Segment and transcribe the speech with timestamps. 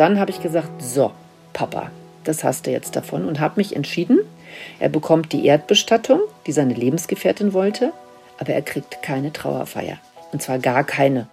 [0.00, 1.12] Dann habe ich gesagt, so,
[1.52, 1.90] Papa,
[2.24, 4.20] das hast du jetzt davon und habe mich entschieden,
[4.78, 7.92] er bekommt die Erdbestattung, die seine Lebensgefährtin wollte,
[8.38, 9.98] aber er kriegt keine Trauerfeier.
[10.32, 11.28] Und zwar gar keine.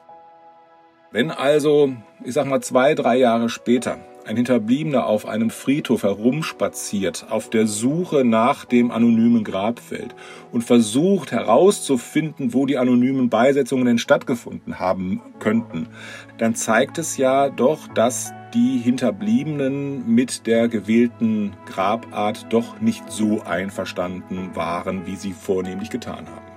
[1.11, 1.93] Wenn also,
[2.25, 7.68] ich sag mal, zwei, drei Jahre später ein Hinterbliebener auf einem Friedhof herumspaziert, auf der
[7.68, 10.13] Suche nach dem anonymen Grabfeld
[10.52, 15.88] und versucht herauszufinden, wo die anonymen Beisetzungen denn stattgefunden haben könnten,
[16.38, 23.41] dann zeigt es ja doch, dass die Hinterbliebenen mit der gewählten Grabart doch nicht so
[23.41, 26.47] einverstanden waren, wie sie vornehmlich getan haben.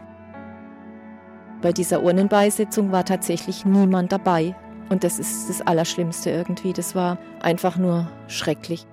[1.63, 4.55] Bei dieser Urnenbeisetzung war tatsächlich niemand dabei.
[4.89, 6.73] Und das ist das Allerschlimmste irgendwie.
[6.73, 8.87] Das war einfach nur schrecklich.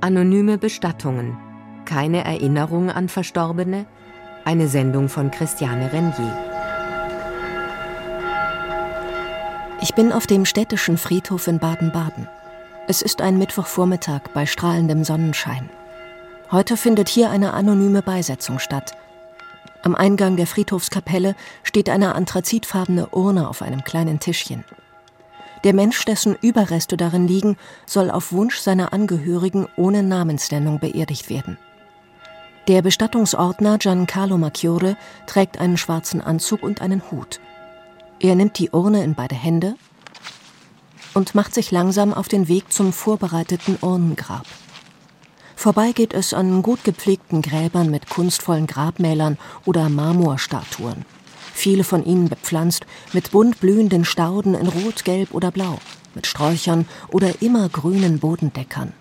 [0.00, 1.36] Anonyme Bestattungen.
[1.84, 3.86] Keine Erinnerung an Verstorbene.
[4.44, 6.51] Eine Sendung von Christiane Renier.
[9.82, 12.28] Ich bin auf dem städtischen Friedhof in Baden-Baden.
[12.86, 15.68] Es ist ein Mittwochvormittag bei strahlendem Sonnenschein.
[16.52, 18.92] Heute findet hier eine anonyme Beisetzung statt.
[19.82, 24.62] Am Eingang der Friedhofskapelle steht eine anthrazitfarbene Urne auf einem kleinen Tischchen.
[25.64, 31.58] Der Mensch, dessen Überreste darin liegen, soll auf Wunsch seiner Angehörigen ohne Namensnennung beerdigt werden.
[32.68, 37.40] Der Bestattungsordner Giancarlo Macchiore trägt einen schwarzen Anzug und einen Hut.
[38.22, 39.74] Er nimmt die Urne in beide Hände
[41.12, 44.46] und macht sich langsam auf den Weg zum vorbereiteten Urnengrab.
[45.54, 51.04] Vorbei geht es an gut gepflegten Gräbern mit kunstvollen Grabmälern oder Marmorstatuen
[51.52, 55.78] viele von ihnen bepflanzt mit bunt blühenden Stauden in Rot, Gelb oder Blau,
[56.14, 58.92] mit Sträuchern oder immergrünen Bodendeckern.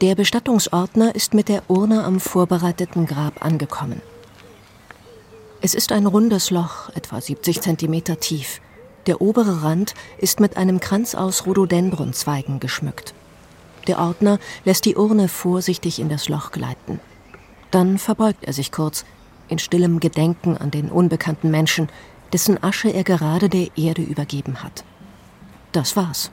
[0.00, 4.02] Der Bestattungsordner ist mit der Urne am vorbereiteten Grab angekommen.
[5.64, 8.60] Es ist ein rundes Loch, etwa 70 Zentimeter tief.
[9.06, 13.14] Der obere Rand ist mit einem Kranz aus Rhododendronzweigen geschmückt.
[13.86, 16.98] Der Ordner lässt die Urne vorsichtig in das Loch gleiten.
[17.70, 19.04] Dann verbeugt er sich kurz,
[19.46, 21.88] in stillem Gedenken an den unbekannten Menschen,
[22.32, 24.82] dessen Asche er gerade der Erde übergeben hat.
[25.70, 26.32] Das war's.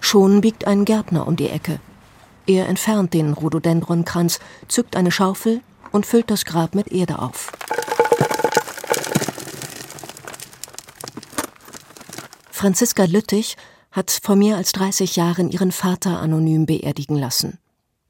[0.00, 1.78] Schon biegt ein Gärtner um die Ecke.
[2.46, 7.52] Er entfernt den Rhododendronkranz, zückt eine Schaufel und füllt das Grab mit Erde auf.
[12.62, 13.56] Franziska Lüttich
[13.90, 17.58] hat vor mehr als 30 Jahren ihren Vater anonym beerdigen lassen.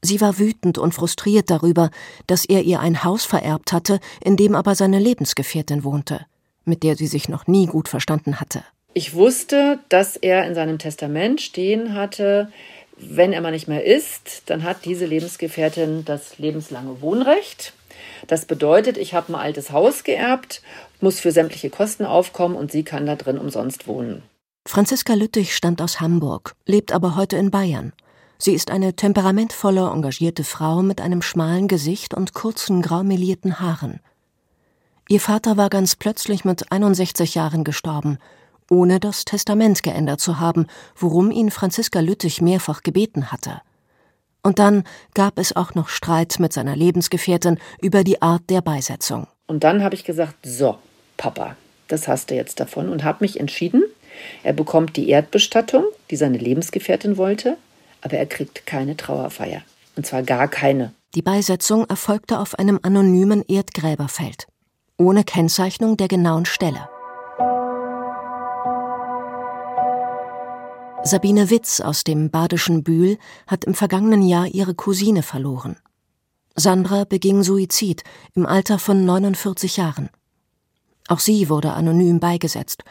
[0.03, 1.89] Sie war wütend und frustriert darüber,
[2.27, 6.27] dass er ihr ein Haus vererbt hatte, in dem aber seine Lebensgefährtin wohnte,
[6.65, 8.63] mit der sie sich noch nie gut verstanden hatte.
[8.93, 12.51] Ich wusste, dass er in seinem Testament stehen hatte,
[12.95, 17.73] wenn er mal nicht mehr ist, dann hat diese Lebensgefährtin das lebenslange Wohnrecht.
[18.27, 20.61] Das bedeutet, ich habe ein altes Haus geerbt,
[21.01, 24.21] muss für sämtliche Kosten aufkommen und sie kann da drin umsonst wohnen.
[24.65, 27.91] Franziska Lüttich stammt aus Hamburg, lebt aber heute in Bayern.
[28.37, 33.99] Sie ist eine temperamentvolle, engagierte Frau mit einem schmalen Gesicht und kurzen, graumelierten Haaren.
[35.09, 38.17] Ihr Vater war ganz plötzlich mit 61 Jahren gestorben,
[38.69, 43.61] ohne das Testament geändert zu haben, worum ihn Franziska Lüttich mehrfach gebeten hatte.
[44.43, 49.27] Und dann gab es auch noch Streit mit seiner Lebensgefährtin über die Art der Beisetzung.
[49.45, 50.77] Und dann habe ich gesagt, so,
[51.17, 51.57] Papa,
[51.89, 53.83] das hast du jetzt davon und habe mich entschieden,
[54.43, 57.57] er bekommt die Erdbestattung, die seine Lebensgefährtin wollte,
[58.01, 59.61] aber er kriegt keine Trauerfeier.
[59.95, 60.93] Und zwar gar keine.
[61.15, 64.47] Die Beisetzung erfolgte auf einem anonymen Erdgräberfeld,
[64.97, 66.89] ohne Kennzeichnung der genauen Stelle.
[71.05, 75.75] Sabine Witz aus dem badischen Bühl hat im vergangenen Jahr ihre Cousine verloren.
[76.55, 78.03] Sandra beging Suizid
[78.35, 80.09] im Alter von 49 Jahren.
[81.09, 82.83] Auch sie wurde anonym beigesetzt,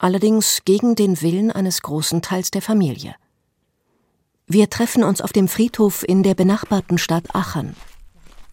[0.00, 3.14] allerdings gegen den Willen eines großen Teils der Familie.
[4.46, 7.76] Wir treffen uns auf dem Friedhof in der benachbarten Stadt Aachen.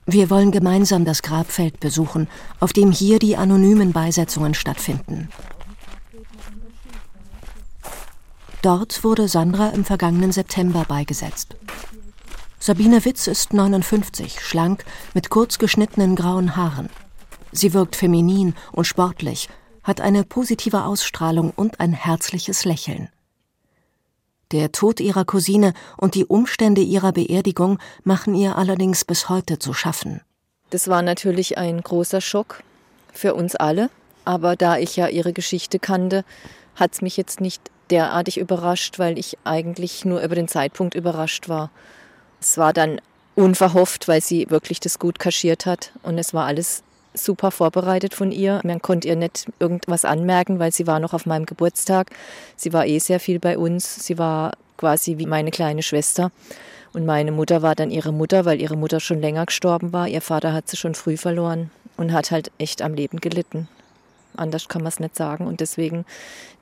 [0.05, 2.27] Wir wollen gemeinsam das Grabfeld besuchen,
[2.59, 5.29] auf dem hier die anonymen Beisetzungen stattfinden.
[8.61, 11.55] Dort wurde Sandra im vergangenen September beigesetzt.
[12.59, 14.83] Sabine Witz ist 59, schlank,
[15.13, 16.89] mit kurz geschnittenen grauen Haaren.
[17.51, 19.47] Sie wirkt feminin und sportlich,
[19.87, 23.07] hat eine positive Ausstrahlung und ein herzliches Lächeln.
[24.51, 29.73] Der Tod ihrer Cousine und die Umstände ihrer Beerdigung machen ihr allerdings bis heute zu
[29.73, 30.21] schaffen.
[30.71, 32.63] Das war natürlich ein großer Schock
[33.13, 33.89] für uns alle,
[34.25, 36.25] aber da ich ja ihre Geschichte kannte,
[36.75, 41.47] hat es mich jetzt nicht derartig überrascht, weil ich eigentlich nur über den Zeitpunkt überrascht
[41.47, 41.71] war.
[42.41, 42.99] Es war dann
[43.35, 46.83] unverhofft, weil sie wirklich das gut kaschiert hat und es war alles
[47.17, 48.61] super vorbereitet von ihr.
[48.63, 52.11] Man konnte ihr nicht irgendwas anmerken, weil sie war noch auf meinem Geburtstag.
[52.55, 54.05] Sie war eh sehr viel bei uns.
[54.05, 56.31] Sie war quasi wie meine kleine Schwester.
[56.93, 60.07] Und meine Mutter war dann ihre Mutter, weil ihre Mutter schon länger gestorben war.
[60.07, 63.67] Ihr Vater hat sie schon früh verloren und hat halt echt am Leben gelitten.
[64.35, 65.47] Anders kann man es nicht sagen.
[65.47, 66.05] Und deswegen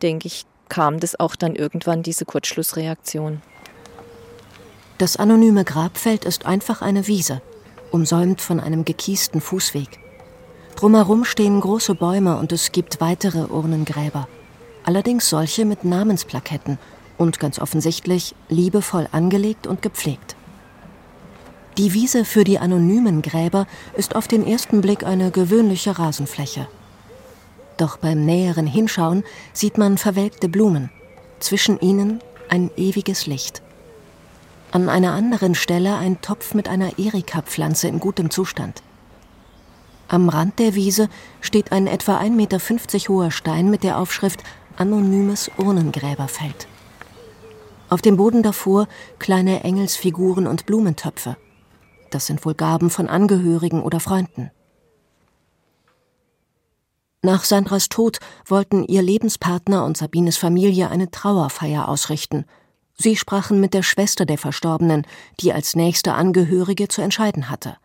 [0.01, 3.41] denke ich, kam das auch dann irgendwann, diese Kurzschlussreaktion.
[4.97, 7.41] Das anonyme Grabfeld ist einfach eine Wiese,
[7.91, 9.99] umsäumt von einem gekiesten Fußweg.
[10.75, 14.27] Drumherum stehen große Bäume und es gibt weitere Urnengräber.
[14.83, 16.77] Allerdings solche mit Namensplaketten
[17.17, 20.35] und ganz offensichtlich liebevoll angelegt und gepflegt.
[21.77, 26.67] Die Wiese für die anonymen Gräber ist auf den ersten Blick eine gewöhnliche Rasenfläche.
[27.77, 29.23] Doch beim näheren Hinschauen
[29.53, 30.89] sieht man verwelkte Blumen,
[31.39, 32.19] zwischen ihnen
[32.49, 33.61] ein ewiges Licht.
[34.71, 38.83] An einer anderen Stelle ein Topf mit einer Erika-Pflanze in gutem Zustand.
[40.07, 41.09] Am Rand der Wiese
[41.41, 42.59] steht ein etwa 1,50 Meter
[43.09, 44.43] hoher Stein mit der Aufschrift
[44.77, 46.67] Anonymes Urnengräberfeld.
[47.89, 48.87] Auf dem Boden davor
[49.19, 51.37] kleine Engelsfiguren und Blumentöpfe.
[52.11, 54.51] Das sind wohl Gaben von Angehörigen oder Freunden.
[57.21, 62.45] Nach Sandras Tod wollten ihr Lebenspartner und Sabines Familie eine Trauerfeier ausrichten–
[62.97, 65.05] Sie sprachen mit der Schwester der Verstorbenen,
[65.39, 67.77] die als nächste Angehörige zu entscheiden hatte.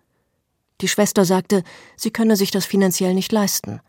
[0.80, 1.62] Die Schwester sagte,
[1.96, 3.80] sie könne sich das finanziell nicht leisten.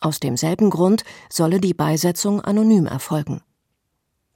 [0.00, 3.40] Aus demselben Grund solle die Beisetzung anonym erfolgen.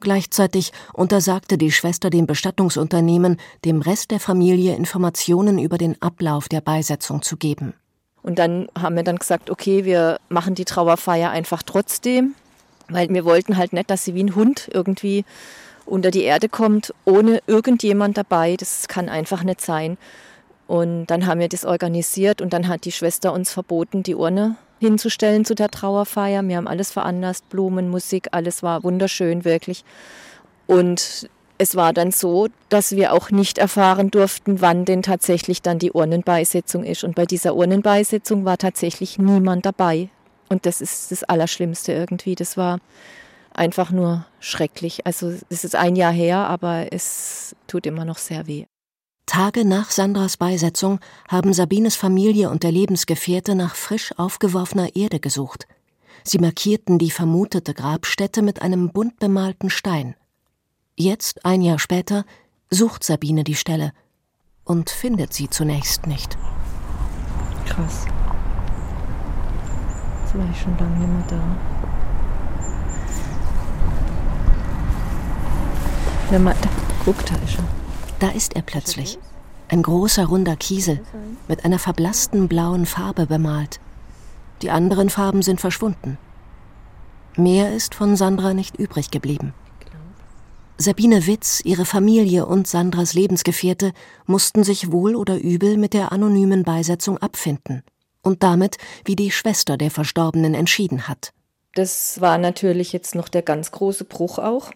[0.01, 6.61] Gleichzeitig untersagte die Schwester dem Bestattungsunternehmen, dem Rest der Familie Informationen über den Ablauf der
[6.61, 7.75] Beisetzung zu geben.
[8.23, 12.35] Und dann haben wir dann gesagt, okay, wir machen die Trauerfeier einfach trotzdem,
[12.89, 15.25] weil wir wollten halt nicht, dass sie wie ein Hund irgendwie
[15.85, 18.57] unter die Erde kommt, ohne irgendjemand dabei.
[18.57, 19.99] Das kann einfach nicht sein.
[20.69, 24.57] Und dann haben wir das organisiert und dann hat die Schwester uns verboten, die Urne
[24.79, 26.47] hinzustellen zu der Trauerfeier.
[26.47, 29.83] Wir haben alles veranlasst, Blumen, Musik, alles war wunderschön, wirklich.
[30.67, 35.79] Und es war dann so, dass wir auch nicht erfahren durften, wann denn tatsächlich dann
[35.79, 37.03] die Urnenbeisetzung ist.
[37.03, 40.11] Und bei dieser Urnenbeisetzung war tatsächlich niemand dabei.
[40.51, 42.35] Und das ist das Allerschlimmste irgendwie.
[42.35, 42.79] Das war
[43.55, 45.07] einfach nur schrecklich.
[45.07, 48.67] Also es ist ein Jahr her, aber es tut immer noch sehr weh.
[49.29, 55.69] Tage nach Sandras Beisetzung haben Sabines Familie und der Lebensgefährte nach frisch aufgeworfener Erde gesucht.
[56.25, 60.17] Sie markierten die vermutete Grabstätte mit einem bunt bemalten Stein.
[60.97, 62.25] Jetzt, ein Jahr später,
[62.71, 63.93] sucht Sabine die Stelle
[64.65, 66.39] und findet sie zunächst nicht.
[67.67, 68.07] Krass.
[70.23, 71.57] Jetzt war ich schon lange nicht mehr da.
[76.31, 76.69] Wenn man, da,
[77.05, 77.78] guck, da ist er.
[78.21, 79.19] Da ist er plötzlich.
[79.69, 81.01] Ein großer, runder Kiesel
[81.47, 83.81] mit einer verblassten blauen Farbe bemalt.
[84.63, 86.19] Die anderen Farben sind verschwunden.
[87.37, 89.55] Mehr ist von Sandra nicht übrig geblieben.
[90.79, 93.93] Sabine Witz, ihre Familie und Sandras Lebensgefährte
[94.27, 97.83] mussten sich wohl oder übel mit der anonymen Beisetzung abfinden
[98.23, 101.33] und damit, wie die Schwester der Verstorbenen entschieden hat.
[101.75, 104.71] Das war natürlich jetzt noch der ganz große Bruch auch.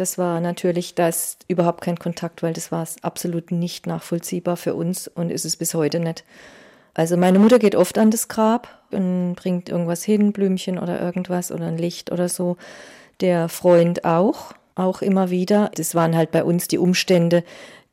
[0.00, 4.74] Das war natürlich, da ist überhaupt kein Kontakt, weil das war absolut nicht nachvollziehbar für
[4.74, 6.24] uns und ist es bis heute nicht.
[6.94, 11.52] Also meine Mutter geht oft an das Grab und bringt irgendwas hin, Blümchen oder irgendwas
[11.52, 12.56] oder ein Licht oder so.
[13.20, 15.70] Der Freund auch, auch immer wieder.
[15.74, 17.44] Das waren halt bei uns die Umstände,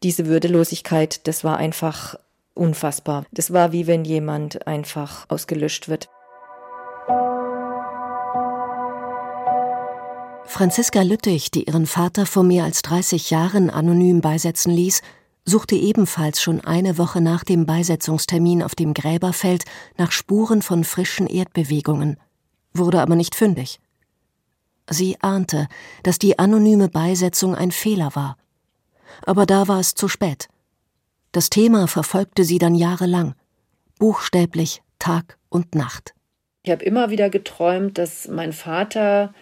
[0.01, 2.15] diese Würdelosigkeit, das war einfach
[2.53, 3.25] unfassbar.
[3.33, 6.07] Das war wie wenn jemand einfach ausgelöscht wird.
[10.47, 15.01] Franziska Lüttich, die ihren Vater vor mehr als 30 Jahren anonym beisetzen ließ,
[15.43, 19.65] suchte ebenfalls schon eine Woche nach dem Beisetzungstermin auf dem Gräberfeld
[19.97, 22.17] nach Spuren von frischen Erdbewegungen,
[22.73, 23.79] wurde aber nicht fündig.
[24.89, 25.67] Sie ahnte,
[26.03, 28.37] dass die anonyme Beisetzung ein Fehler war.
[29.25, 30.47] Aber da war es zu spät.
[31.33, 33.35] Das Thema verfolgte sie dann jahrelang,
[33.99, 36.13] buchstäblich Tag und Nacht.
[36.63, 39.33] Ich habe immer wieder geträumt, dass mein Vater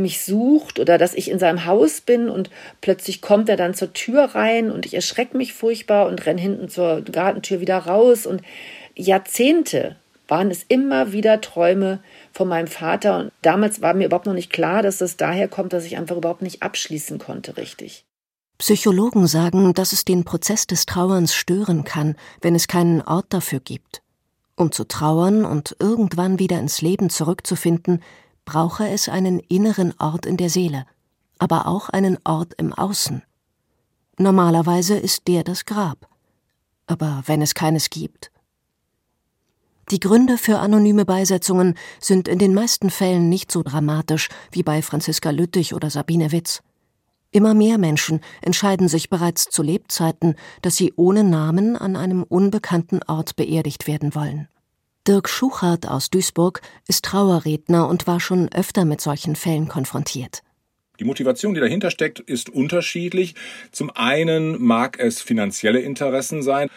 [0.00, 3.92] mich sucht oder dass ich in seinem Haus bin und plötzlich kommt er dann zur
[3.92, 8.42] Tür rein und ich erschrecke mich furchtbar und renne hinten zur Gartentür wieder raus und
[8.96, 9.96] Jahrzehnte
[10.28, 12.00] waren es immer wieder Träume
[12.32, 15.72] von meinem Vater und damals war mir überhaupt noch nicht klar, dass das daher kommt,
[15.72, 18.04] dass ich einfach überhaupt nicht abschließen konnte richtig.
[18.58, 23.58] Psychologen sagen, dass es den Prozess des Trauerns stören kann, wenn es keinen Ort dafür
[23.58, 24.02] gibt.
[24.54, 28.02] Um zu trauern und irgendwann wieder ins Leben zurückzufinden,
[28.44, 30.86] brauche es einen inneren Ort in der Seele,
[31.38, 33.22] aber auch einen Ort im Außen.
[34.18, 36.08] Normalerweise ist der das Grab.
[36.86, 38.30] Aber wenn es keines gibt?
[39.90, 44.82] Die Gründe für anonyme Beisetzungen sind in den meisten Fällen nicht so dramatisch wie bei
[44.82, 46.62] Franziska Lüttich oder Sabine Witz.
[47.32, 53.00] Immer mehr Menschen entscheiden sich bereits zu Lebzeiten, dass sie ohne Namen an einem unbekannten
[53.04, 54.48] Ort beerdigt werden wollen.
[55.08, 60.42] Dirk Schuchart aus Duisburg ist Trauerredner und war schon öfter mit solchen Fällen konfrontiert.
[61.00, 63.34] Die Motivation, die dahinter steckt, ist unterschiedlich.
[63.72, 66.68] Zum einen mag es finanzielle Interessen sein.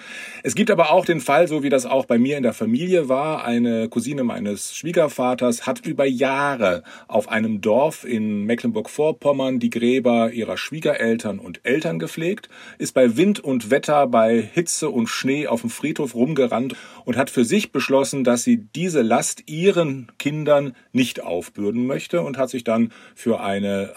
[0.44, 3.10] Es gibt aber auch den Fall, so wie das auch bei mir in der Familie
[3.10, 3.44] war.
[3.44, 10.56] Eine Cousine meines Schwiegervaters hat über Jahre auf einem Dorf in Mecklenburg-Vorpommern die Gräber ihrer
[10.56, 15.70] Schwiegereltern und Eltern gepflegt, ist bei Wind und Wetter, bei Hitze und Schnee auf dem
[15.70, 21.86] Friedhof rumgerannt und hat für sich beschlossen, dass sie diese Last ihren Kindern nicht aufbürden
[21.86, 23.96] möchte und hat sich dann für eine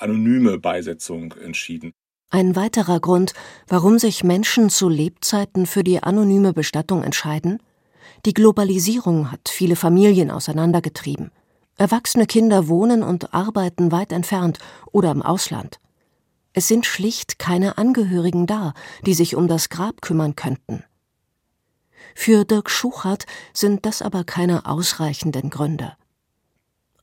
[0.59, 1.93] Beisetzung entschieden.
[2.31, 3.35] Ein weiterer Grund,
[3.69, 7.63] warum sich Menschen zu Lebzeiten für die anonyme Bestattung entscheiden?
[8.25, 11.31] Die Globalisierung hat viele Familien auseinandergetrieben.
[11.79, 14.59] Erwachsene Kinder wohnen und arbeiten weit entfernt
[14.91, 15.79] oder im Ausland.
[16.53, 18.73] Es sind schlicht keine Angehörigen da,
[19.05, 20.85] die sich um das Grab kümmern könnten.
[22.15, 25.93] Für Dirk Schuchert sind das aber keine ausreichenden Gründe.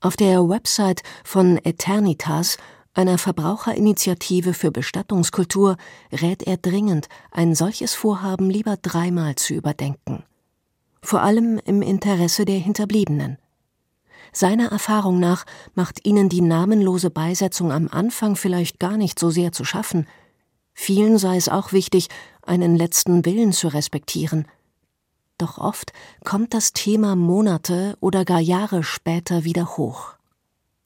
[0.01, 2.57] Auf der Website von Eternitas
[2.93, 5.77] einer Verbraucherinitiative für Bestattungskultur
[6.11, 10.23] rät er dringend, ein solches Vorhaben lieber dreimal zu überdenken.
[11.01, 13.37] Vor allem im Interesse der Hinterbliebenen.
[14.31, 15.45] Seiner Erfahrung nach
[15.75, 20.07] macht ihnen die namenlose Beisetzung am Anfang vielleicht gar nicht so sehr zu schaffen.
[20.73, 22.09] Vielen sei es auch wichtig,
[22.41, 24.47] einen letzten Willen zu respektieren.
[25.37, 30.15] Doch oft kommt das Thema Monate oder gar Jahre später wieder hoch.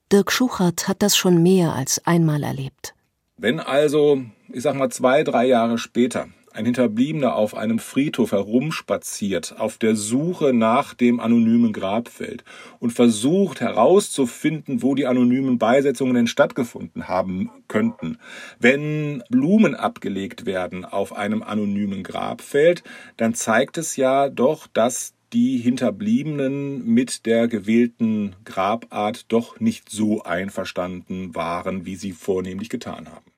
[0.10, 2.96] Dirk Schuchert hat das schon mehr als einmal erlebt.
[3.36, 9.56] Wenn also, ich sag mal, zwei, drei Jahre später ein Hinterbliebener auf einem Friedhof herumspaziert,
[9.60, 12.46] auf der Suche nach dem anonymen Grabfeld
[12.80, 18.18] und versucht herauszufinden, wo die anonymen Beisetzungen denn stattgefunden haben könnten.
[18.60, 22.82] Wenn Blumen abgelegt werden auf einem anonymen Grabfeld,
[23.18, 30.24] dann zeigt es ja doch, dass die Hinterbliebenen mit der gewählten Grabart doch nicht so
[30.24, 33.32] einverstanden waren, wie sie vornehmlich getan haben.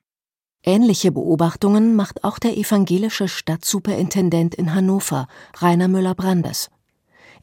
[0.62, 6.70] Ähnliche Beobachtungen macht auch der evangelische Stadtsuperintendent in Hannover, Rainer Müller-Brandes.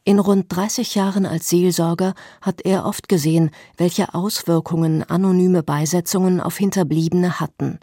[0.04, 6.56] In rund 30 Jahren als Seelsorger hat er oft gesehen, welche Auswirkungen anonyme Beisetzungen auf
[6.56, 7.80] Hinterbliebene hatten.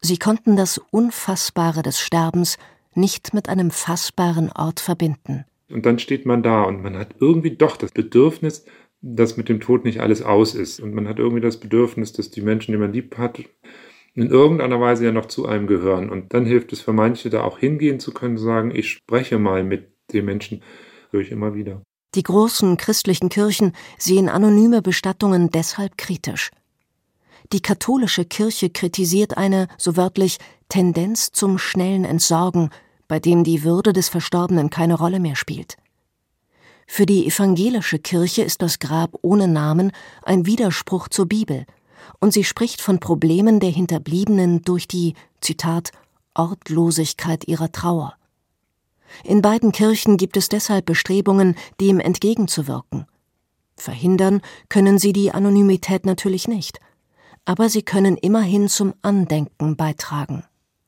[0.00, 2.56] Sie konnten das Unfassbare des Sterbens
[2.94, 5.44] nicht mit einem fassbaren Ort verbinden.
[5.70, 8.64] Und dann steht man da und man hat irgendwie doch das Bedürfnis,
[9.00, 10.80] dass mit dem Tod nicht alles aus ist.
[10.80, 13.38] Und man hat irgendwie das Bedürfnis, dass die Menschen, die man lieb hat,
[14.14, 16.10] in irgendeiner Weise ja noch zu einem gehören.
[16.10, 19.64] Und dann hilft es für manche, da auch hingehen zu können, sagen, ich spreche mal
[19.64, 20.62] mit den Menschen,
[21.12, 21.82] ich immer wieder.
[22.14, 26.50] Die großen christlichen Kirchen sehen anonyme Bestattungen deshalb kritisch.
[27.52, 32.70] Die katholische Kirche kritisiert eine, so wörtlich, Tendenz zum schnellen Entsorgen
[33.08, 35.76] bei dem die Würde des Verstorbenen keine Rolle mehr spielt.
[36.86, 39.92] Für die evangelische Kirche ist das Grab ohne Namen
[40.22, 41.66] ein Widerspruch zur Bibel,
[42.20, 45.90] und sie spricht von Problemen der Hinterbliebenen durch die, Zitat,
[46.34, 48.14] Ortlosigkeit ihrer Trauer.
[49.22, 53.06] In beiden Kirchen gibt es deshalb Bestrebungen, dem entgegenzuwirken.
[53.76, 56.80] Verhindern können sie die Anonymität natürlich nicht,
[57.44, 60.44] aber sie können immerhin zum Andenken beitragen.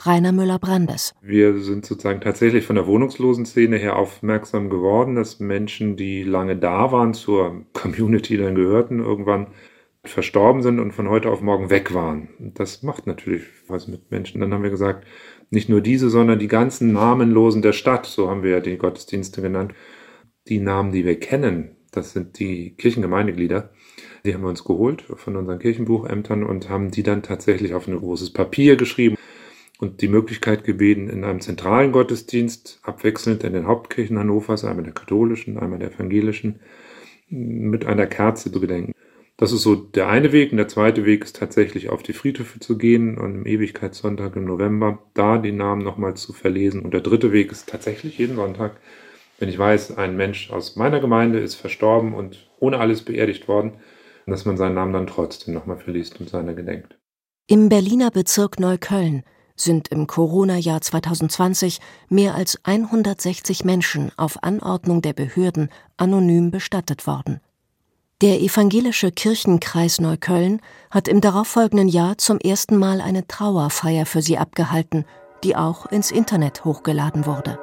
[0.07, 1.15] Rainer Müller-Brandes.
[1.21, 6.57] Wir sind sozusagen tatsächlich von der wohnungslosen Szene her aufmerksam geworden, dass Menschen, die lange
[6.57, 9.49] da waren, zur Community dann gehörten, irgendwann
[10.05, 12.29] verstorben sind und von heute auf morgen weg waren.
[12.39, 14.41] Das macht natürlich was mit Menschen.
[14.41, 15.05] Dann haben wir gesagt,
[15.51, 19.43] nicht nur diese, sondern die ganzen Namenlosen der Stadt, so haben wir ja die Gottesdienste
[19.43, 19.75] genannt.
[20.49, 23.71] Die Namen, die wir kennen, das sind die Kirchengemeindeglieder.
[24.25, 27.97] Die haben wir uns geholt von unseren Kirchenbuchämtern und haben die dann tatsächlich auf ein
[27.97, 29.17] großes Papier geschrieben
[29.79, 34.95] und die Möglichkeit gebeten, in einem zentralen Gottesdienst abwechselnd in den Hauptkirchen Hannovers, einmal der
[34.95, 36.61] katholischen, einmal der evangelischen,
[37.29, 38.93] mit einer Kerze zu gedenken.
[39.37, 40.53] Das ist so der eine Weg.
[40.53, 44.47] Und der zweite Weg ist tatsächlich auf die Friedhöfe zu gehen und am Ewigkeitssonntag im
[44.47, 46.83] November da die Namen nochmal zu verlesen.
[46.83, 48.81] Und der dritte Weg ist tatsächlich jeden Sonntag,
[49.39, 53.73] wenn ich weiß, ein Mensch aus meiner Gemeinde ist verstorben und ohne alles beerdigt worden,
[54.27, 56.99] dass man seinen Namen dann trotzdem nochmal verliest und seiner gedenkt.
[57.47, 59.23] Im Berliner Bezirk Neukölln
[59.57, 67.41] sind im Corona-Jahr 2020 mehr als 160 Menschen auf Anordnung der Behörden anonym bestattet worden.
[68.23, 70.61] Der evangelische Kirchenkreis Neukölln
[70.91, 75.05] hat im darauffolgenden Jahr zum ersten Mal eine Trauerfeier für sie abgehalten,
[75.45, 77.59] die auch ins Internet hochgeladen wurde.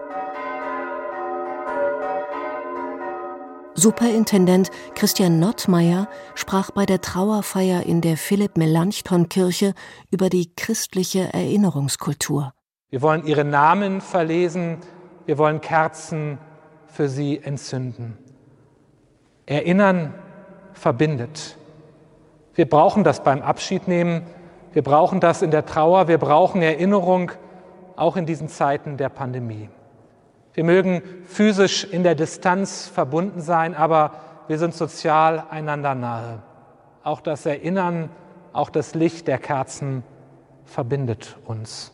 [3.75, 9.73] Superintendent Christian Nottmeier sprach bei der Trauerfeier in der Philipp-Melanchthon-Kirche
[10.11, 12.53] über die christliche Erinnerungskultur.
[12.91, 14.77] Wir wollen ihre Namen verlesen,
[15.25, 16.37] wir wollen Kerzen
[16.85, 18.15] für sie entzünden.
[19.47, 20.13] Erinnern
[20.73, 21.57] verbindet.
[22.53, 24.21] Wir brauchen das beim Abschiednehmen,
[24.73, 27.31] wir brauchen das in der Trauer, wir brauchen Erinnerung
[27.95, 29.69] auch in diesen Zeiten der Pandemie.
[30.53, 34.13] Wir mögen physisch in der Distanz verbunden sein, aber
[34.47, 36.43] wir sind sozial einander nahe.
[37.03, 38.09] Auch das Erinnern,
[38.51, 40.03] auch das Licht der Kerzen
[40.65, 41.91] verbindet uns.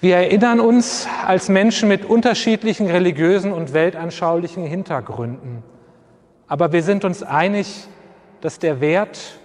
[0.00, 5.62] Wir erinnern uns als Menschen mit unterschiedlichen religiösen und weltanschaulichen Hintergründen.
[6.48, 7.86] Aber wir sind uns einig,
[8.40, 9.38] dass der Wert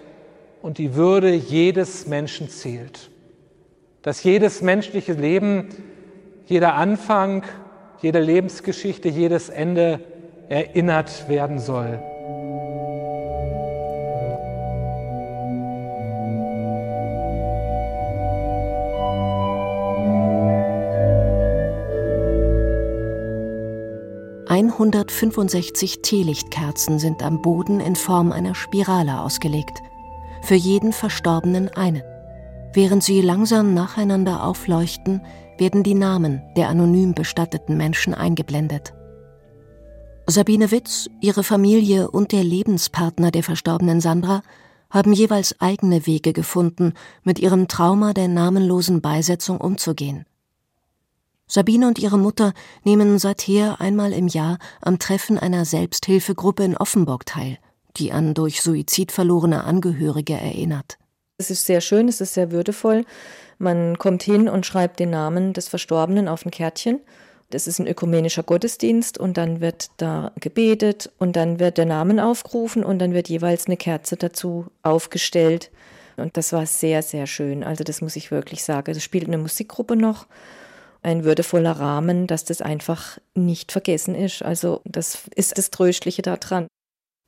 [0.60, 3.10] und die Würde jedes Menschen zählt.
[4.02, 5.68] Dass jedes menschliche Leben
[6.48, 7.42] jeder Anfang,
[8.00, 10.00] jede Lebensgeschichte, jedes Ende
[10.48, 11.98] erinnert werden soll.
[24.48, 29.82] Einhundertfünfundsechzig Teelichtkerzen sind am Boden in Form einer Spirale ausgelegt.
[30.40, 32.02] Für jeden Verstorbenen eine.
[32.72, 35.20] Während sie langsam nacheinander aufleuchten,
[35.58, 38.94] werden die Namen der anonym bestatteten Menschen eingeblendet.
[40.26, 44.42] Sabine Witz, ihre Familie und der Lebenspartner der verstorbenen Sandra
[44.90, 50.24] haben jeweils eigene Wege gefunden, mit ihrem Trauma der namenlosen Beisetzung umzugehen.
[51.46, 52.52] Sabine und ihre Mutter
[52.84, 57.58] nehmen seither einmal im Jahr am Treffen einer Selbsthilfegruppe in Offenburg teil,
[57.96, 60.98] die an durch Suizid verlorene Angehörige erinnert.
[61.38, 63.04] Es ist sehr schön, es ist sehr würdevoll.
[63.58, 67.00] Man kommt hin und schreibt den Namen des Verstorbenen auf ein Kärtchen.
[67.50, 72.24] Das ist ein ökumenischer Gottesdienst und dann wird da gebetet und dann wird der Name
[72.24, 75.70] aufgerufen und dann wird jeweils eine Kerze dazu aufgestellt.
[76.16, 77.64] Und das war sehr, sehr schön.
[77.64, 78.90] Also das muss ich wirklich sagen.
[78.90, 80.26] Es spielt eine Musikgruppe noch.
[81.00, 84.42] Ein würdevoller Rahmen, dass das einfach nicht vergessen ist.
[84.42, 86.66] Also das ist das Tröstliche daran.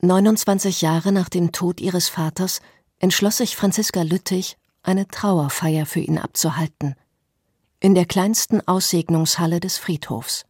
[0.01, 2.61] 29 Jahre nach dem Tod ihres Vaters
[2.99, 6.95] entschloss sich Franziska Lüttich, eine Trauerfeier für ihn abzuhalten.
[7.79, 10.45] In der kleinsten Aussegnungshalle des Friedhofs.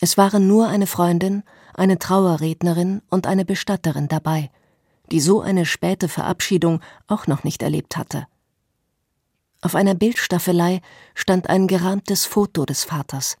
[0.00, 1.42] Es waren nur eine Freundin,
[1.74, 4.50] eine Trauerrednerin und eine Bestatterin dabei,
[5.10, 8.26] die so eine späte Verabschiedung auch noch nicht erlebt hatte.
[9.60, 10.82] Auf einer Bildstaffelei
[11.14, 13.38] stand ein gerahmtes Foto des Vaters.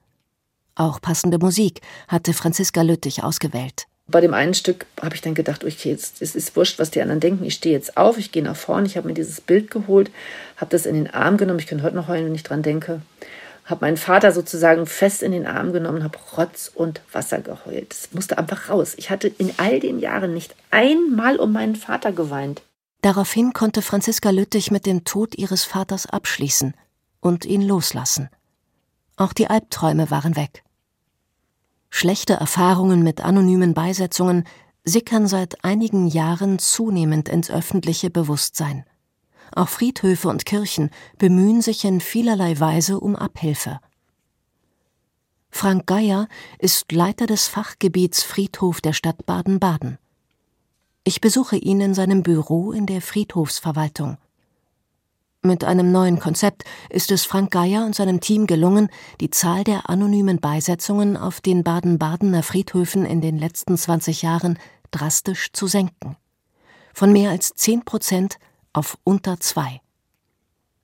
[0.74, 3.86] Auch passende Musik hatte Franziska Lüttich ausgewählt.
[4.06, 7.00] Bei dem einen Stück habe ich dann gedacht, okay, jetzt es ist wurscht, was die
[7.00, 7.44] anderen denken.
[7.44, 10.10] Ich stehe jetzt auf, ich gehe nach vorne, ich habe mir dieses Bild geholt,
[10.56, 11.58] habe das in den Arm genommen.
[11.58, 13.00] Ich könnte heute noch heulen, wenn ich dran denke.
[13.64, 17.92] Habe meinen Vater sozusagen fest in den Arm genommen, habe Rotz und Wasser geheult.
[17.92, 18.92] Das musste einfach raus.
[18.98, 22.60] Ich hatte in all den Jahren nicht einmal um meinen Vater geweint.
[23.00, 26.74] Daraufhin konnte Franziska Lüttich mit dem Tod ihres Vaters abschließen
[27.20, 28.28] und ihn loslassen.
[29.16, 30.63] Auch die Albträume waren weg.
[31.96, 34.42] Schlechte Erfahrungen mit anonymen Beisetzungen
[34.82, 38.84] sickern seit einigen Jahren zunehmend ins öffentliche Bewusstsein.
[39.54, 43.78] Auch Friedhöfe und Kirchen bemühen sich in vielerlei Weise um Abhilfe.
[45.50, 46.26] Frank Geier
[46.58, 49.98] ist Leiter des Fachgebiets Friedhof der Stadt Baden-Baden.
[51.04, 54.16] Ich besuche ihn in seinem Büro in der Friedhofsverwaltung.
[55.46, 58.88] Mit einem neuen Konzept ist es Frank Geier und seinem Team gelungen,
[59.20, 64.58] die Zahl der anonymen Beisetzungen auf den Baden-Badener Friedhöfen in den letzten 20 Jahren
[64.90, 66.16] drastisch zu senken.
[66.94, 68.38] Von mehr als 10 Prozent
[68.72, 69.82] auf unter zwei.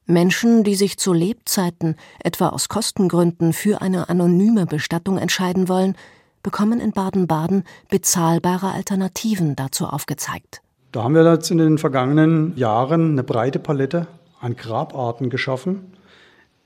[0.05, 5.97] Menschen, die sich zu Lebzeiten etwa aus Kostengründen für eine anonyme Bestattung entscheiden wollen,
[6.43, 10.61] bekommen in Baden-Baden bezahlbare Alternativen dazu aufgezeigt.
[10.93, 14.07] Da haben wir jetzt in den vergangenen Jahren eine breite Palette
[14.41, 15.93] an Grabarten geschaffen,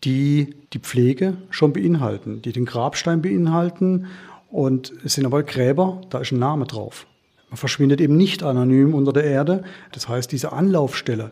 [0.04, 4.06] die die Pflege schon beinhalten, die den Grabstein beinhalten.
[4.50, 7.06] Und es sind aber Gräber, da ist ein Name drauf.
[7.50, 9.64] Man verschwindet eben nicht anonym unter der Erde.
[9.92, 11.30] Das heißt, diese Anlaufstelle,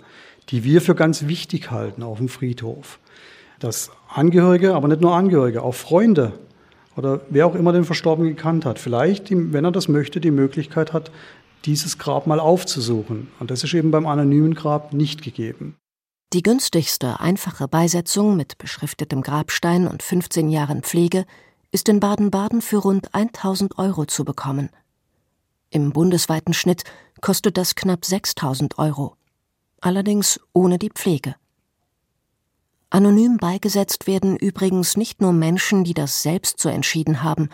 [0.48, 2.98] die wir für ganz wichtig halten auf dem Friedhof,
[3.58, 6.32] dass Angehörige, aber nicht nur Angehörige, auch Freunde
[6.96, 10.92] oder wer auch immer den Verstorbenen gekannt hat, vielleicht, wenn er das möchte, die Möglichkeit
[10.92, 11.10] hat,
[11.64, 13.28] dieses Grab mal aufzusuchen.
[13.38, 15.76] Und das ist eben beim anonymen Grab nicht gegeben.
[16.32, 21.26] Die günstigste, einfache Beisetzung mit beschriftetem Grabstein und 15 Jahren Pflege
[21.72, 24.70] ist in Baden-Baden für rund 1000 Euro zu bekommen.
[25.68, 26.84] Im bundesweiten Schnitt
[27.20, 29.14] kostet das knapp 6000 Euro.
[29.82, 31.34] Allerdings ohne die Pflege.
[32.88, 37.50] Anonym beigesetzt werden übrigens nicht nur Menschen, die das selbst so entschieden haben,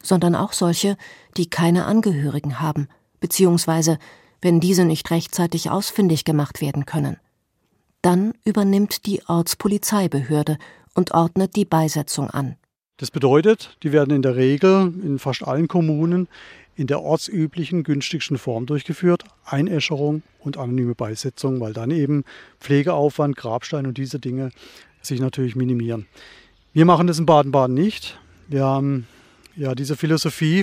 [0.00, 0.96] sondern auch solche,
[1.36, 2.86] die keine Angehörigen haben,
[3.18, 3.98] beziehungsweise
[4.40, 7.16] wenn diese nicht rechtzeitig ausfindig gemacht werden können.
[8.02, 10.58] Dann übernimmt die Ortspolizeibehörde
[10.94, 12.56] und ordnet die Beisetzung an.
[12.98, 16.28] Das bedeutet, die werden in der Regel in fast allen Kommunen
[16.74, 22.24] in der ortsüblichen günstigsten Form durchgeführt, Einäscherung und anonyme Beisetzung, weil dann eben
[22.60, 24.50] Pflegeaufwand, Grabstein und diese Dinge
[25.02, 26.06] sich natürlich minimieren.
[26.72, 28.18] Wir machen das in Baden-Baden nicht.
[28.48, 29.06] Wir haben
[29.56, 30.62] ja, diese Philosophie,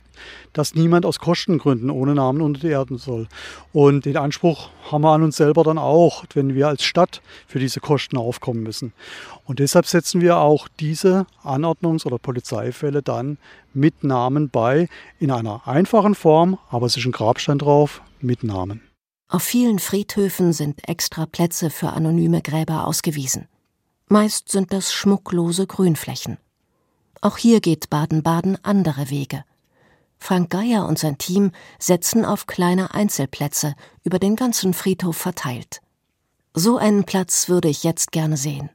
[0.54, 3.28] dass niemand aus Kostengründen ohne Namen unter die Erden soll.
[3.74, 7.60] Und den Anspruch haben wir an uns selber dann auch, wenn wir als Stadt für
[7.60, 8.94] diese Kosten aufkommen müssen.
[9.46, 13.38] Und deshalb setzen wir auch diese Anordnungs- oder Polizeifälle dann
[13.74, 18.82] mit Namen bei, in einer einfachen Form, aber es ist ein Grabstein drauf, mit Namen.
[19.28, 23.48] Auf vielen Friedhöfen sind extra Plätze für anonyme Gräber ausgewiesen.
[24.08, 26.40] Meist sind das schmucklose Grünflächen.
[27.22, 29.44] Auch hier geht Baden-Baden andere Wege.
[30.20, 35.82] Frank Geier und sein Team setzen auf kleine Einzelplätze über den ganzen Friedhof verteilt.
[36.54, 38.70] So einen Platz würde ich jetzt gerne sehen.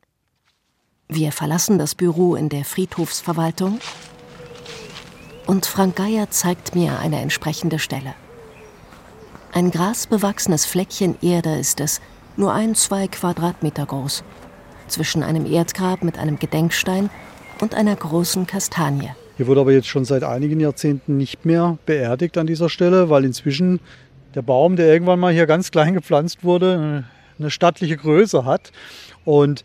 [1.09, 3.79] Wir verlassen das Büro in der Friedhofsverwaltung
[5.47, 8.15] und Frank Geier zeigt mir eine entsprechende Stelle.
[9.53, 12.01] Ein grasbewachsenes Fleckchen Erde ist es,
[12.37, 14.25] nur ein, zwei Quadratmeter groß,
[14.89, 17.11] zwischen einem Erdgrab mit einem Gedenkstein
[17.61, 19.11] und einer großen Kastanie.
[19.37, 23.25] Hier wurde aber jetzt schon seit einigen Jahrzehnten nicht mehr beerdigt an dieser Stelle, weil
[23.25, 23.81] inzwischen
[24.35, 27.05] der Baum, der irgendwann mal hier ganz klein gepflanzt wurde,
[27.39, 28.73] eine stattliche Größe hat.
[29.25, 29.65] Und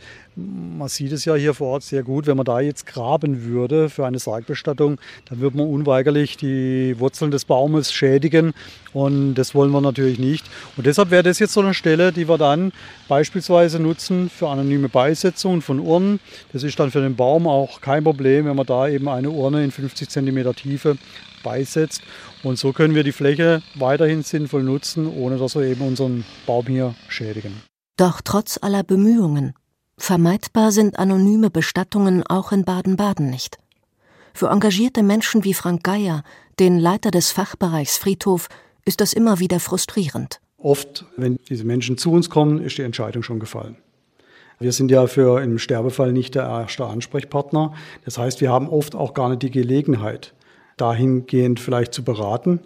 [0.78, 3.89] man sieht es ja hier vor Ort sehr gut, wenn man da jetzt graben würde
[3.89, 8.54] für eine Sargbestattung, dann würde man unweigerlich die Wurzeln des Baumes schädigen
[8.93, 10.45] und das wollen wir natürlich nicht.
[10.78, 12.71] Und deshalb wäre das jetzt so eine Stelle, die wir dann
[13.08, 16.19] beispielsweise nutzen für anonyme Beisetzungen von Urnen.
[16.54, 19.63] Das ist dann für den Baum auch kein Problem, wenn man da eben eine Urne
[19.63, 20.97] in 50 cm Tiefe
[21.43, 22.02] beisetzt.
[22.43, 26.67] Und so können wir die Fläche weiterhin sinnvoll nutzen, ohne dass wir eben unseren Baum
[26.67, 27.62] hier schädigen.
[27.97, 29.54] Doch trotz aller Bemühungen,
[30.02, 33.58] vermeidbar sind anonyme Bestattungen auch in Baden-Baden nicht.
[34.34, 36.24] Für engagierte Menschen wie Frank Geier,
[36.60, 38.50] den Leiter des Fachbereichs Friedhof,
[38.86, 40.40] ist das immer wieder frustrierend.
[40.58, 43.78] Oft, wenn diese Menschen zu uns kommen, ist die Entscheidung schon gefallen.
[44.60, 47.74] Wir sind ja für im Sterbefall nicht der erste Ansprechpartner.
[48.04, 50.34] Das heißt, wir haben oft auch gar nicht die Gelegenheit,
[50.76, 52.60] dahingehend vielleicht zu beraten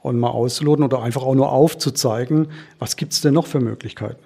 [0.00, 2.48] und mal auszuloten oder einfach auch nur aufzuzeigen,
[2.78, 4.22] was gibt es denn noch für Möglichkeiten.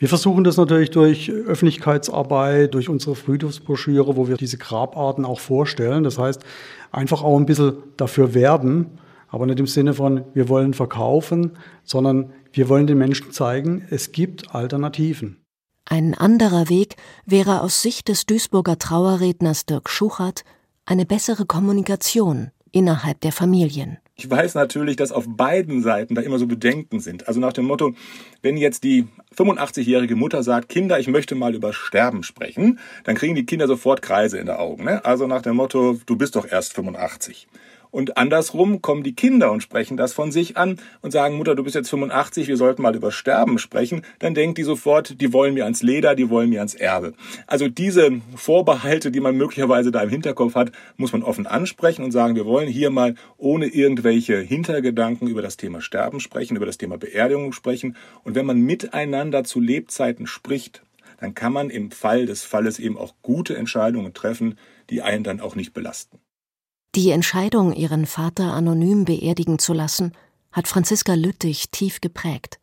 [0.00, 6.04] Wir versuchen das natürlich durch Öffentlichkeitsarbeit, durch unsere Friedhofsbroschüre, wo wir diese Grabarten auch vorstellen.
[6.04, 6.44] Das heißt,
[6.92, 8.86] einfach auch ein bisschen dafür werben,
[9.26, 14.12] aber nicht im Sinne von, wir wollen verkaufen, sondern wir wollen den Menschen zeigen, es
[14.12, 15.42] gibt Alternativen.
[15.84, 16.94] Ein anderer Weg
[17.26, 20.44] wäre aus Sicht des Duisburger Trauerredners Dirk Schuchert
[20.86, 23.98] eine bessere Kommunikation innerhalb der Familien.
[24.20, 27.28] Ich weiß natürlich, dass auf beiden Seiten da immer so Bedenken sind.
[27.28, 27.94] Also nach dem Motto,
[28.42, 33.36] wenn jetzt die 85-jährige Mutter sagt, Kinder, ich möchte mal über Sterben sprechen, dann kriegen
[33.36, 34.82] die Kinder sofort Kreise in den Augen.
[34.82, 35.04] Ne?
[35.04, 37.46] Also nach dem Motto, du bist doch erst 85.
[37.90, 41.64] Und andersrum kommen die Kinder und sprechen das von sich an und sagen, Mutter, du
[41.64, 44.02] bist jetzt 85, wir sollten mal über Sterben sprechen.
[44.18, 47.14] Dann denkt die sofort, die wollen mir ans Leder, die wollen mir ans Erbe.
[47.46, 52.12] Also diese Vorbehalte, die man möglicherweise da im Hinterkopf hat, muss man offen ansprechen und
[52.12, 56.78] sagen, wir wollen hier mal ohne irgendwelche Hintergedanken über das Thema Sterben sprechen, über das
[56.78, 57.96] Thema Beerdigung sprechen.
[58.24, 60.82] Und wenn man miteinander zu Lebzeiten spricht,
[61.20, 64.56] dann kann man im Fall des Falles eben auch gute Entscheidungen treffen,
[64.90, 66.20] die einen dann auch nicht belasten.
[66.94, 70.12] Die Entscheidung, ihren Vater anonym beerdigen zu lassen,
[70.52, 72.58] hat Franziska Lüttich tief geprägt.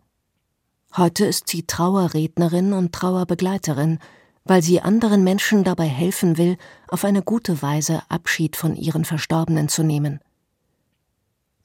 [0.97, 3.99] Heute ist sie Trauerrednerin und Trauerbegleiterin,
[4.43, 6.57] weil sie anderen Menschen dabei helfen will,
[6.88, 10.19] auf eine gute Weise Abschied von ihren Verstorbenen zu nehmen.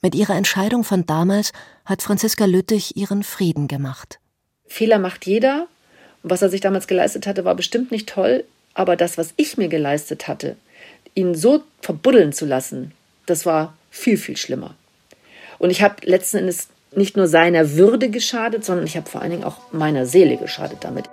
[0.02, 1.52] Mit ihrer Entscheidung von damals
[1.84, 4.18] hat Franziska Lüttich ihren Frieden gemacht.
[4.66, 5.66] Fehler macht jeder.
[6.22, 8.44] Was er sich damals geleistet hatte, war bestimmt nicht toll.
[8.74, 10.56] Aber das, was ich mir geleistet hatte,
[11.14, 12.92] ihn so verbuddeln zu lassen,
[13.26, 14.74] das war viel, viel schlimmer.
[15.58, 19.30] Und ich habe letzten Endes nicht nur seiner Würde geschadet, sondern ich habe vor allen
[19.30, 21.08] Dingen auch meiner Seele geschadet damit.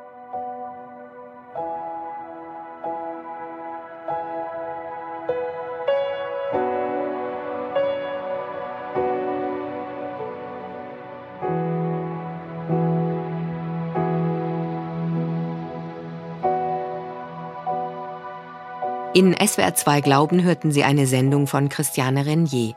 [19.17, 22.75] In SWR 2 Glauben hörten Sie eine Sendung von Christiane Renier.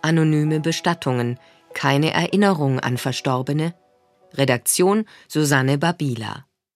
[0.00, 1.38] Anonyme Bestattungen.
[1.74, 3.74] Keine Erinnerung an Verstorbene.
[4.32, 6.46] Redaktion Susanne Babila.